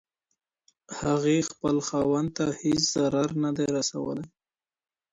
[0.99, 4.25] هغې خپل خاوند ته هيڅ ضرر نه دی رسولی.